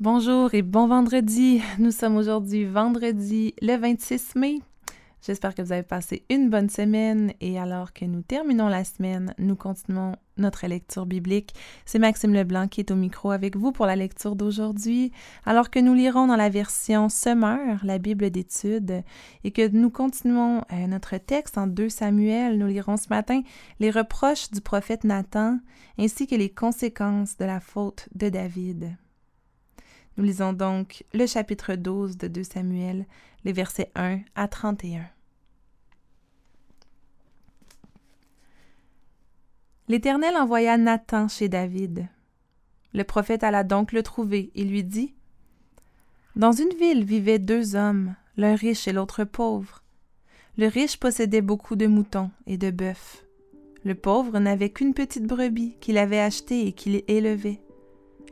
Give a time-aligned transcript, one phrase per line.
[0.00, 1.60] Bonjour et bon vendredi.
[1.78, 4.62] Nous sommes aujourd'hui vendredi le 26 mai.
[5.20, 9.34] J'espère que vous avez passé une bonne semaine et alors que nous terminons la semaine,
[9.36, 11.52] nous continuons notre lecture biblique.
[11.84, 15.12] C'est Maxime Leblanc qui est au micro avec vous pour la lecture d'aujourd'hui,
[15.44, 19.02] alors que nous lirons dans la version Semeur, la Bible d'études,
[19.44, 22.56] et que nous continuons euh, notre texte en 2 Samuel.
[22.56, 23.42] Nous lirons ce matin
[23.80, 25.58] les reproches du prophète Nathan
[25.98, 28.96] ainsi que les conséquences de la faute de David.
[30.16, 33.06] Nous lisons donc le chapitre 12 de 2 Samuel,
[33.44, 35.08] les versets 1 à 31.
[39.88, 42.06] L'Éternel envoya Nathan chez David.
[42.92, 45.14] Le prophète alla donc le trouver et lui dit
[46.36, 49.82] Dans une ville vivaient deux hommes, l'un riche et l'autre pauvre.
[50.56, 53.24] Le riche possédait beaucoup de moutons et de bœufs.
[53.82, 57.60] Le pauvre n'avait qu'une petite brebis qu'il avait achetée et qu'il élevait.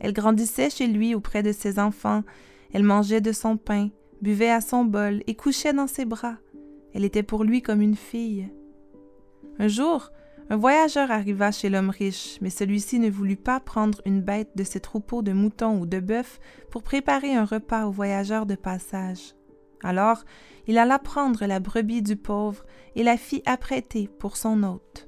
[0.00, 2.22] Elle grandissait chez lui auprès de ses enfants,
[2.72, 3.90] elle mangeait de son pain,
[4.22, 6.36] buvait à son bol et couchait dans ses bras.
[6.94, 8.48] Elle était pour lui comme une fille.
[9.58, 10.10] Un jour,
[10.50, 14.64] un voyageur arriva chez l'homme riche, mais celui-ci ne voulut pas prendre une bête de
[14.64, 16.40] ses troupeaux de moutons ou de bœufs
[16.70, 19.34] pour préparer un repas au voyageur de passage.
[19.82, 20.24] Alors,
[20.66, 25.07] il alla prendre la brebis du pauvre et la fit apprêter pour son hôte.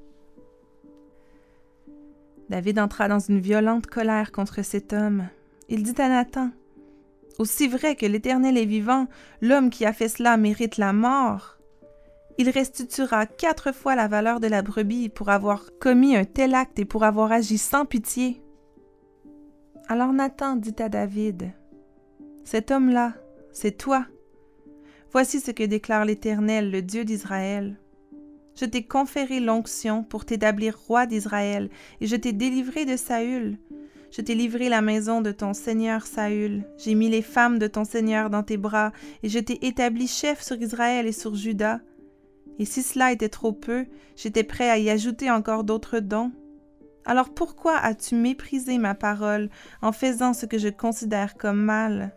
[2.51, 5.29] David entra dans une violente colère contre cet homme.
[5.69, 6.51] Il dit à Nathan
[7.39, 9.07] Aussi vrai que l'Éternel est vivant,
[9.41, 11.59] l'homme qui a fait cela mérite la mort.
[12.39, 16.81] Il restituera quatre fois la valeur de la brebis pour avoir commis un tel acte
[16.81, 18.43] et pour avoir agi sans pitié.
[19.87, 21.53] Alors Nathan dit à David
[22.43, 23.15] Cet homme-là,
[23.53, 24.07] c'est toi.
[25.13, 27.79] Voici ce que déclare l'Éternel, le Dieu d'Israël.
[28.61, 31.71] Je t'ai conféré l'onction pour t'établir roi d'Israël,
[32.03, 33.57] et je t'ai délivré de Saül.
[34.11, 36.65] Je t'ai livré la maison de ton seigneur Saül.
[36.77, 40.43] J'ai mis les femmes de ton seigneur dans tes bras, et je t'ai établi chef
[40.43, 41.81] sur Israël et sur Juda.
[42.59, 46.31] Et si cela était trop peu, j'étais prêt à y ajouter encore d'autres dons.
[47.07, 49.49] Alors pourquoi as-tu méprisé ma parole
[49.81, 52.15] en faisant ce que je considère comme mal?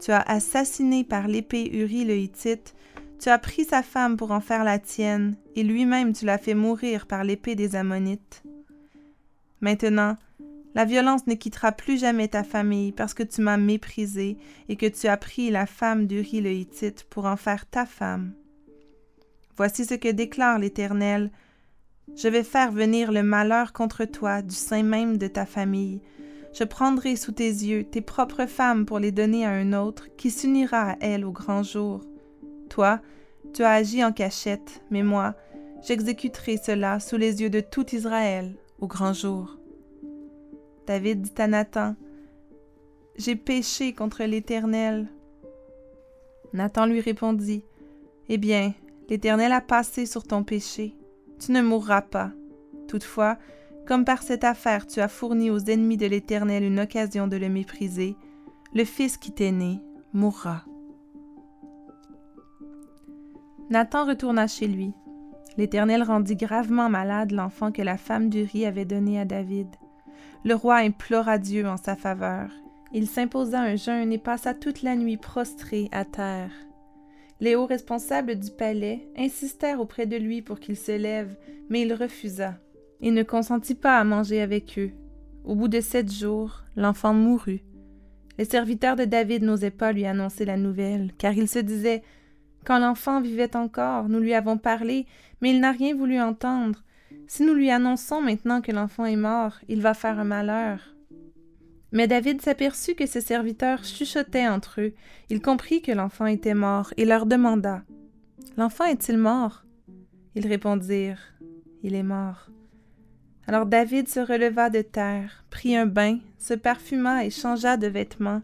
[0.00, 2.76] Tu as assassiné par l'épée Uri le Hittite,
[3.20, 6.54] tu as pris sa femme pour en faire la tienne, et lui-même tu l'as fait
[6.54, 8.42] mourir par l'épée des Ammonites.
[9.60, 10.16] Maintenant,
[10.74, 14.36] la violence ne quittera plus jamais ta famille parce que tu m'as méprisé
[14.68, 18.34] et que tu as pris la femme d'Uri le Hittite pour en faire ta femme.
[19.56, 21.30] Voici ce que déclare l'Éternel.
[22.14, 26.02] Je vais faire venir le malheur contre toi du sein même de ta famille.
[26.52, 30.30] Je prendrai sous tes yeux tes propres femmes pour les donner à un autre qui
[30.30, 32.02] s'unira à elles au grand jour.
[32.76, 33.00] Toi,
[33.54, 35.34] tu as agi en cachette, mais moi,
[35.82, 39.56] j'exécuterai cela sous les yeux de tout Israël au grand jour.
[40.86, 41.96] David dit à Nathan,
[43.16, 45.08] J'ai péché contre l'Éternel.
[46.52, 47.64] Nathan lui répondit,
[48.28, 48.74] Eh bien,
[49.08, 50.94] l'Éternel a passé sur ton péché,
[51.40, 52.32] tu ne mourras pas.
[52.88, 53.38] Toutefois,
[53.86, 57.48] comme par cette affaire tu as fourni aux ennemis de l'Éternel une occasion de le
[57.48, 58.16] mépriser,
[58.74, 59.80] le fils qui t'est né
[60.12, 60.66] mourra.
[63.68, 64.92] Nathan retourna chez lui.
[65.56, 69.68] L'Éternel rendit gravement malade l'enfant que la femme d'Uri avait donné à David.
[70.44, 72.50] Le roi implora Dieu en sa faveur.
[72.92, 76.52] Il s'imposa un jeûne et passa toute la nuit prostré à terre.
[77.40, 81.36] Les hauts responsables du palais insistèrent auprès de lui pour qu'il se lève,
[81.68, 82.54] mais il refusa.
[83.00, 84.92] Il ne consentit pas à manger avec eux.
[85.44, 87.64] Au bout de sept jours, l'enfant mourut.
[88.38, 92.02] Les serviteurs de David n'osaient pas lui annoncer la nouvelle, car ils se disaient
[92.66, 95.06] quand l'enfant vivait encore, nous lui avons parlé,
[95.40, 96.82] mais il n'a rien voulu entendre.
[97.28, 100.96] Si nous lui annonçons maintenant que l'enfant est mort, il va faire un malheur.
[101.92, 104.94] Mais David s'aperçut que ses serviteurs chuchotaient entre eux.
[105.30, 107.84] Il comprit que l'enfant était mort et leur demanda
[108.56, 109.64] L'enfant est-il mort?
[110.34, 111.22] Ils répondirent
[111.84, 112.50] Il est mort.
[113.46, 118.42] Alors David se releva de terre, prit un bain, se parfuma et changea de vêtements.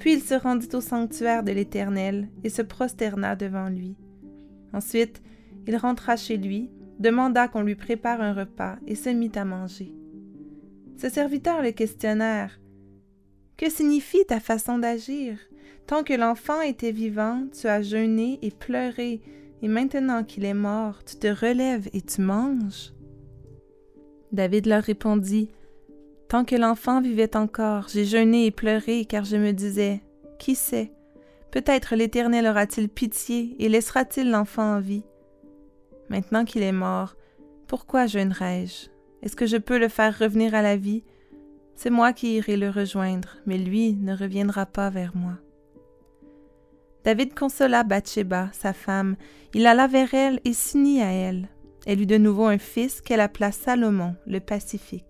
[0.00, 3.96] Puis il se rendit au sanctuaire de l'Éternel et se prosterna devant lui.
[4.72, 5.20] Ensuite,
[5.66, 9.92] il rentra chez lui, demanda qu'on lui prépare un repas et se mit à manger.
[10.96, 12.58] Ses serviteurs le questionnèrent.
[13.58, 15.38] Que signifie ta façon d'agir?
[15.86, 19.20] Tant que l'enfant était vivant, tu as jeûné et pleuré,
[19.60, 22.94] et maintenant qu'il est mort, tu te relèves et tu manges.
[24.32, 25.50] David leur répondit
[26.30, 30.00] Tant que l'enfant vivait encore, j'ai jeûné et pleuré, car je me disais
[30.38, 30.92] Qui sait
[31.50, 35.02] Peut-être l'Éternel aura-t-il pitié et laissera-t-il l'enfant en vie
[36.08, 37.16] Maintenant qu'il est mort,
[37.66, 38.90] pourquoi jeûnerai-je?
[39.22, 41.02] Est-ce que je peux le faire revenir à la vie?
[41.74, 45.34] C'est moi qui irai le rejoindre, mais lui ne reviendra pas vers moi.
[47.02, 49.16] David consola Bathsheba, sa femme.
[49.52, 51.48] Il alla vers elle et s'unit à elle.
[51.86, 55.09] Elle eut de nouveau un fils qu'elle appela Salomon, le pacifique.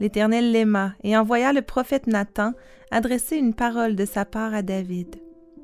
[0.00, 2.52] L'Éternel l'aima et envoya le prophète Nathan
[2.90, 5.16] adresser une parole de sa part à David.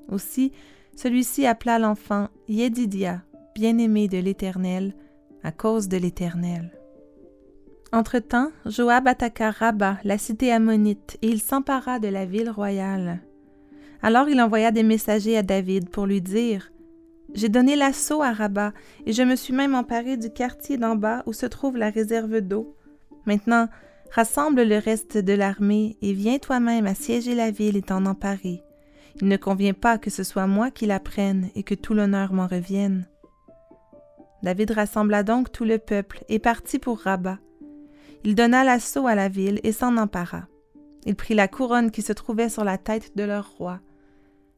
[0.09, 0.53] Aussi,
[0.97, 3.23] celui-ci appela l'enfant Yedidia,
[3.55, 4.95] bien-aimé de l'Éternel,
[5.43, 6.71] à cause de l'Éternel.
[7.93, 13.21] Entre-temps, Joab attaqua Rabat, la cité ammonite, et il s'empara de la ville royale.
[14.03, 16.71] Alors il envoya des messagers à David pour lui dire
[17.35, 18.73] J'ai donné l'assaut à Rabat,
[19.07, 22.41] et je me suis même emparé du quartier d'en bas où se trouve la réserve
[22.41, 22.77] d'eau.
[23.27, 23.69] Maintenant,
[24.13, 28.63] rassemble le reste de l'armée et viens toi-même assiéger la ville et t'en emparer.
[29.21, 32.33] Il ne convient pas que ce soit moi qui la prenne et que tout l'honneur
[32.33, 33.07] m'en revienne.
[34.43, 37.39] David rassembla donc tout le peuple et partit pour Rabat.
[38.25, 40.47] Il donna l'assaut à la ville et s'en empara.
[41.07, 43.81] Il prit la couronne qui se trouvait sur la tête de leur roi.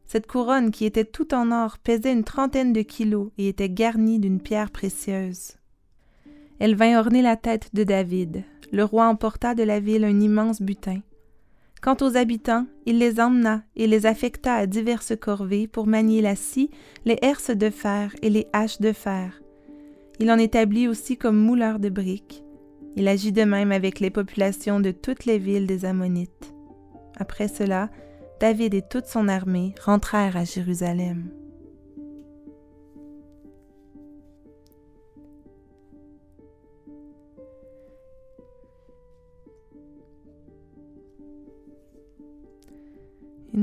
[0.05, 4.19] Cette couronne, qui était tout en or, pesait une trentaine de kilos et était garnie
[4.19, 5.53] d'une pierre précieuse.
[6.59, 8.45] Elle vint orner la tête de David.
[8.73, 11.01] Le roi emporta de la ville un immense butin.
[11.83, 16.37] Quant aux habitants, il les emmena et les affecta à diverses corvées pour manier la
[16.37, 16.71] scie,
[17.05, 19.43] les herses de fer et les haches de fer.
[20.21, 22.45] Il en établit aussi comme mouleur de briques.
[22.97, 26.55] Il agit de même avec les populations de toutes les villes des Ammonites.
[27.19, 27.91] Après cela,
[28.41, 31.31] David et toute son armée rentrèrent à Jérusalem.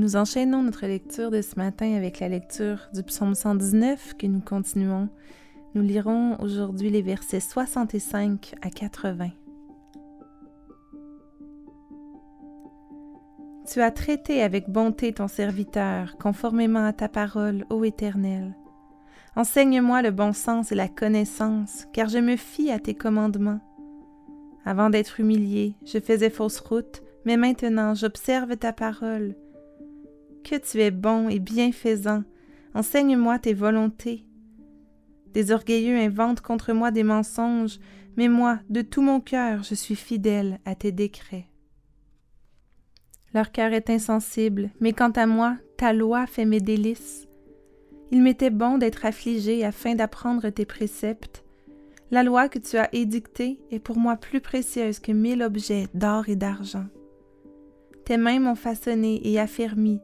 [0.00, 4.40] Nous enchaînons notre lecture de ce matin avec la lecture du psaume 119 que nous
[4.40, 5.10] continuons.
[5.74, 9.28] Nous lirons aujourd'hui les versets 65 à 80.
[13.70, 18.56] Tu as traité avec bonté ton serviteur, conformément à ta parole, ô Éternel.
[19.36, 23.60] Enseigne-moi le bon sens et la connaissance, car je me fie à tes commandements.
[24.64, 29.34] Avant d'être humilié, je faisais fausse route, mais maintenant j'observe ta parole.
[30.44, 32.24] Que tu es bon et bienfaisant,
[32.74, 34.24] enseigne-moi tes volontés.
[35.32, 37.78] Des orgueilleux inventent contre moi des mensonges,
[38.16, 41.46] mais moi, de tout mon cœur, je suis fidèle à tes décrets.
[43.32, 47.28] Leur cœur est insensible, mais quant à moi, ta loi fait mes délices.
[48.10, 51.44] Il m'était bon d'être affligé afin d'apprendre tes préceptes.
[52.10, 56.28] La loi que tu as édictée est pour moi plus précieuse que mille objets d'or
[56.28, 56.86] et d'argent.
[58.04, 60.00] Tes mains m'ont façonné et affermi,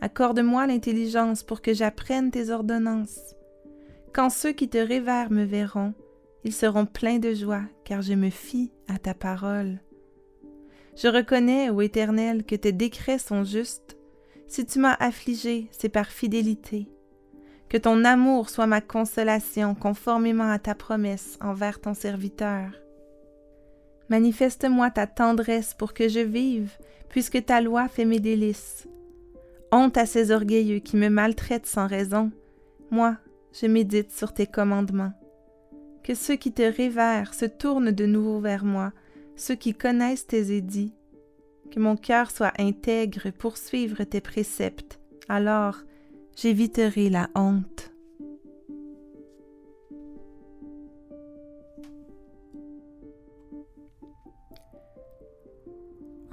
[0.00, 3.34] Accorde-moi l'intelligence pour que j'apprenne tes ordonnances.
[4.12, 5.94] Quand ceux qui te révèrent me verront,
[6.44, 9.80] ils seront pleins de joie, car je me fie à ta parole.
[10.96, 13.96] Je reconnais, ô Éternel, que tes décrets sont justes.
[14.46, 16.88] Si tu m'as affligé, c'est par fidélité.
[17.68, 22.70] Que ton amour soit ma consolation conformément à ta promesse envers ton serviteur.
[24.08, 26.72] Manifeste-moi ta tendresse pour que je vive,
[27.10, 28.88] puisque ta loi fait mes délices.
[29.70, 32.30] Honte à ces orgueilleux qui me maltraitent sans raison.
[32.90, 33.16] Moi,
[33.52, 35.12] je médite sur tes commandements.
[36.02, 38.92] Que ceux qui te révèrent se tournent de nouveau vers moi,
[39.36, 40.94] ceux qui connaissent tes édits.
[41.70, 45.00] Que mon cœur soit intègre pour suivre tes préceptes.
[45.28, 45.76] Alors,
[46.34, 47.87] j'éviterai la honte.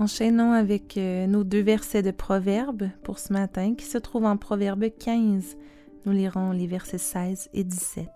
[0.06, 4.38] Enchaînons avec euh, nos deux versets de Proverbes pour ce matin qui se trouvent en
[4.38, 5.58] Proverbe 15.
[6.06, 8.08] Nous lirons les versets 16 et 17.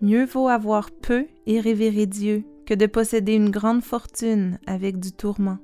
[0.00, 5.10] Mieux vaut avoir peu et révérer Dieu que de posséder une grande fortune avec du
[5.10, 5.58] tourment.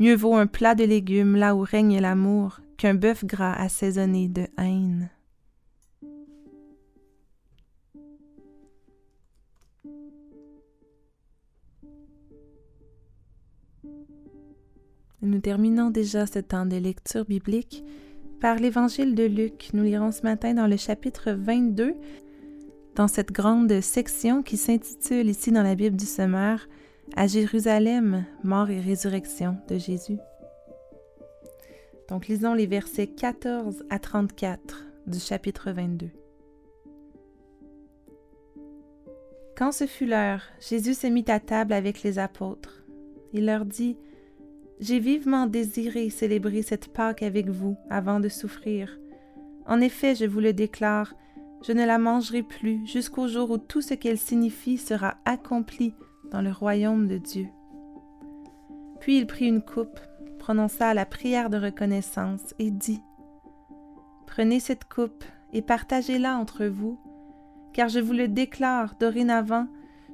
[0.00, 4.48] Mieux vaut un plat de légumes là où règne l'amour qu'un bœuf gras assaisonné de
[4.58, 5.10] haine.
[15.42, 17.84] Terminons déjà ce temps de lecture biblique
[18.40, 19.70] par l'évangile de Luc.
[19.72, 21.94] Nous lirons ce matin dans le chapitre 22,
[22.94, 26.66] dans cette grande section qui s'intitule ici dans la Bible du Semeur
[27.16, 30.18] À Jérusalem, mort et résurrection de Jésus.
[32.08, 36.10] Donc lisons les versets 14 à 34 du chapitre 22.
[39.56, 42.84] Quand ce fut l'heure, Jésus se mit à table avec les apôtres.
[43.32, 43.96] Il leur dit,
[44.80, 48.98] j'ai vivement désiré célébrer cette Pâque avec vous avant de souffrir.
[49.66, 51.14] En effet, je vous le déclare,
[51.66, 55.94] je ne la mangerai plus jusqu'au jour où tout ce qu'elle signifie sera accompli
[56.30, 57.48] dans le royaume de Dieu.
[59.00, 60.00] Puis il prit une coupe,
[60.38, 63.02] prononça la prière de reconnaissance et dit,
[64.26, 66.98] Prenez cette coupe et partagez-la entre vous,
[67.72, 69.66] car je vous le déclare dorénavant,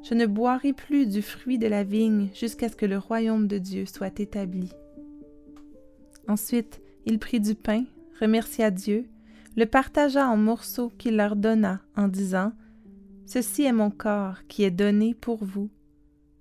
[0.05, 3.57] je ne boirai plus du fruit de la vigne jusqu'à ce que le royaume de
[3.57, 4.71] Dieu soit établi.
[6.29, 7.85] Ensuite, il prit du pain,
[8.21, 9.07] remercia Dieu,
[9.57, 12.53] le partagea en morceaux qu'il leur donna en disant,
[13.27, 15.71] Ceci est mon corps qui est donné pour vous.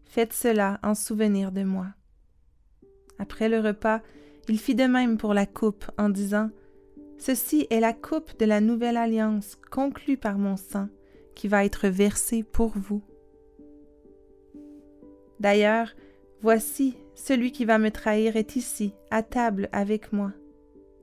[0.04, 1.88] Faites cela en souvenir de moi.
[3.18, 4.02] Après le repas,
[4.50, 6.50] il fit de même pour la coupe en disant,
[7.18, 10.90] Ceci est la coupe de la nouvelle alliance conclue par mon sang,
[11.36, 13.02] qui va être versée pour vous.
[15.44, 15.94] D'ailleurs,
[16.42, 20.32] voici, celui qui va me trahir est ici, à table avec moi.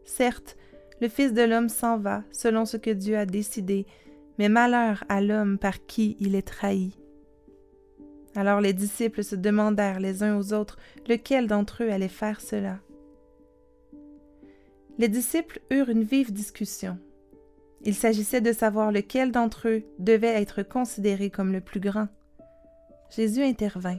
[0.06, 0.56] Certes,
[1.02, 3.87] le Fils de l'homme s'en va, selon ce que Dieu a décidé,
[4.38, 6.97] mais malheur à l'homme par qui il est trahi.
[8.35, 12.78] Alors les disciples se demandèrent les uns aux autres lequel d'entre eux allait faire cela?
[14.97, 16.99] Les disciples eurent une vive discussion.
[17.82, 22.09] Il s'agissait de savoir lequel d'entre eux devait être considéré comme le plus grand.
[23.11, 23.99] Jésus intervint.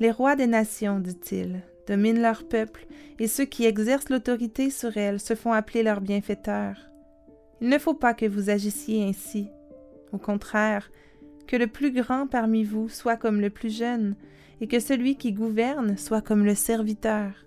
[0.00, 2.86] Les rois des nations, dit-il, dominent leur peuple,
[3.18, 6.90] et ceux qui exercent l'autorité sur elles se font appeler leurs bienfaiteurs.
[7.60, 9.48] Il ne faut pas que vous agissiez ainsi.
[10.12, 10.90] Au contraire,
[11.46, 14.16] que le plus grand parmi vous soit comme le plus jeune,
[14.62, 17.46] et que celui qui gouverne soit comme le serviteur.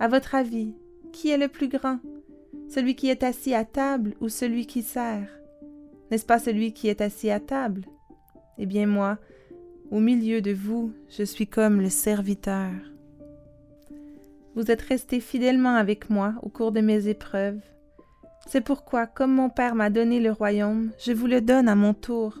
[0.00, 0.74] À votre avis,
[1.12, 1.98] qui est le plus grand?
[2.68, 5.28] Celui qui est assis à table ou celui qui sert?
[6.10, 7.82] N'est-ce pas celui qui est assis à table?
[8.58, 9.18] Eh bien moi,
[9.90, 12.70] au milieu de vous, je suis comme le serviteur.
[14.54, 17.60] Vous êtes resté fidèlement avec moi au cours de mes épreuves.
[18.46, 21.94] C'est pourquoi, comme mon Père m'a donné le royaume, je vous le donne à mon
[21.94, 22.38] tour,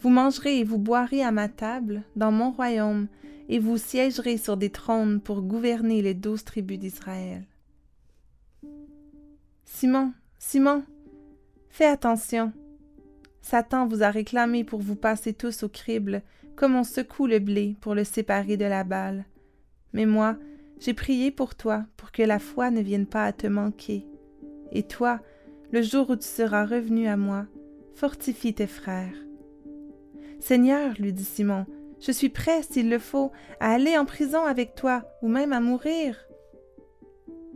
[0.00, 3.08] vous mangerez et vous boirez à ma table dans mon royaume,
[3.48, 7.44] et vous siégerez sur des trônes pour gouverner les douze tribus d'Israël.
[9.64, 10.82] Simon, Simon,
[11.68, 12.52] fais attention.
[13.44, 16.22] Satan vous a réclamé pour vous passer tous au crible,
[16.56, 19.26] comme on secoue le blé pour le séparer de la balle.
[19.92, 20.38] Mais moi,
[20.80, 24.06] j'ai prié pour toi, pour que la foi ne vienne pas à te manquer.
[24.72, 25.20] Et toi,
[25.72, 27.44] le jour où tu seras revenu à moi,
[27.94, 29.14] fortifie tes frères.
[30.40, 31.66] Seigneur, lui dit Simon,
[32.00, 35.60] je suis prêt, s'il le faut, à aller en prison avec toi, ou même à
[35.60, 36.16] mourir.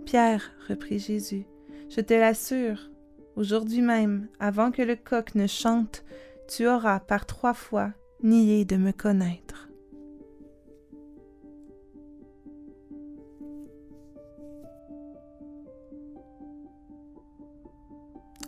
[0.04, 1.46] Pierre, reprit Jésus,
[1.88, 2.90] je te l'assure,
[3.38, 6.04] aujourd'hui même, avant que le coq ne chante,
[6.48, 7.92] tu auras par trois fois
[8.22, 9.68] nié de me connaître.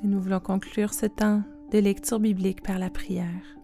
[0.02, 3.56] Et nous voulons conclure ce temps de lecture biblique par la prière.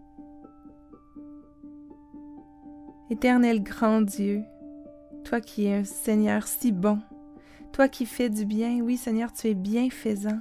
[3.11, 4.43] Éternel grand Dieu,
[5.25, 7.01] toi qui es un Seigneur si bon,
[7.73, 10.41] toi qui fais du bien, oui Seigneur, tu es bienfaisant.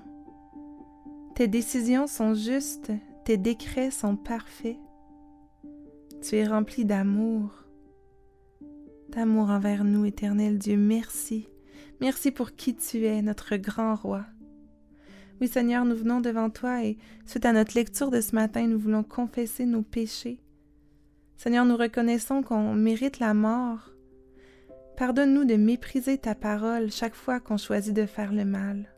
[1.36, 2.94] Tes décisions sont justes,
[3.25, 4.77] tes décrets sont parfaits.
[6.22, 7.51] Tu es rempli d'amour,
[9.10, 10.77] d'amour envers nous, éternel Dieu.
[10.77, 11.50] Merci.
[12.00, 14.25] Merci pour qui tu es, notre grand roi.
[15.42, 18.80] Oui Seigneur, nous venons devant toi et suite à notre lecture de ce matin, nous
[18.80, 20.39] voulons confesser nos péchés.
[21.36, 23.92] Seigneur, nous reconnaissons qu'on mérite la mort.
[24.96, 28.95] Pardonne-nous de mépriser ta parole chaque fois qu'on choisit de faire le mal.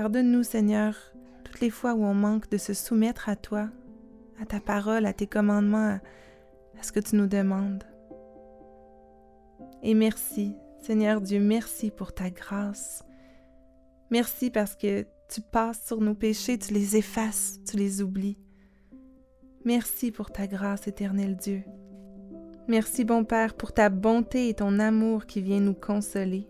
[0.00, 0.96] Pardonne-nous, Seigneur,
[1.44, 3.68] toutes les fois où on manque de se soumettre à toi,
[4.40, 5.98] à ta parole, à tes commandements,
[6.78, 7.84] à, ce que tu nous demandes.
[9.82, 13.04] Et merci, Seigneur Dieu, merci pour ta grâce.
[14.08, 18.38] Merci parce que tu passes sur nos péchés, tu les effaces, tu les oublies.
[19.66, 21.62] Merci pour ta grâce, éternel Dieu.
[22.68, 26.48] Merci, bon Père, pour ta bonté et ton amour qui vient nous consoler.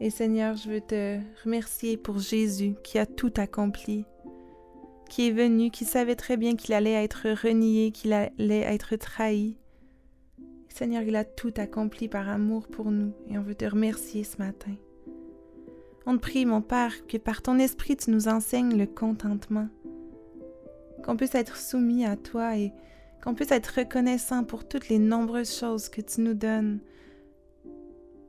[0.00, 4.04] Et Seigneur, je veux te remercier pour Jésus qui a tout accompli,
[5.08, 9.56] qui est venu, qui savait très bien qu'il allait être renié, qu'il allait être trahi.
[10.68, 14.38] Seigneur, il a tout accompli par amour pour nous et on veut te remercier ce
[14.38, 14.74] matin.
[16.06, 19.68] On te prie, mon Père, que par ton esprit tu nous enseignes le contentement
[21.04, 22.72] qu'on puisse être soumis à toi et
[23.22, 26.80] qu'on puisse être reconnaissant pour toutes les nombreuses choses que tu nous donnes.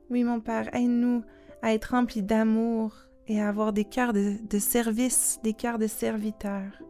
[0.08, 1.22] Oui, mon Père, aide-nous
[1.62, 2.94] à être remplis d'amour
[3.26, 6.82] et à avoir des cœurs de, service, des cœurs de serviteurs,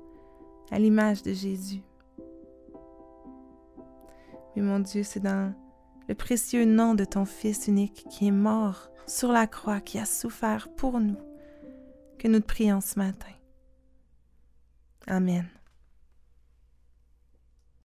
[0.71, 1.83] à l'image de Jésus.
[4.57, 5.55] Oui, mon Dieu, c'est dans
[6.09, 10.05] le précieux nom de ton Fils unique qui est mort sur la croix, qui a
[10.05, 11.19] souffert pour nous,
[12.19, 13.33] que nous te prions ce matin.
[15.07, 15.47] Amen.